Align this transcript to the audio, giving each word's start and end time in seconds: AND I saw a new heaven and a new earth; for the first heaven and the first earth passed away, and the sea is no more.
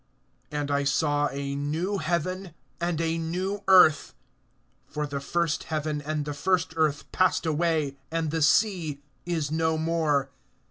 AND 0.49 0.71
I 0.71 0.83
saw 0.83 1.29
a 1.29 1.53
new 1.55 1.99
heaven 1.99 2.55
and 2.79 2.99
a 2.99 3.19
new 3.19 3.61
earth; 3.67 4.15
for 4.87 5.05
the 5.05 5.19
first 5.19 5.65
heaven 5.65 6.01
and 6.01 6.25
the 6.25 6.33
first 6.33 6.73
earth 6.75 7.11
passed 7.11 7.45
away, 7.45 7.97
and 8.09 8.31
the 8.31 8.41
sea 8.41 9.03
is 9.27 9.51
no 9.51 9.77
more. 9.77 10.31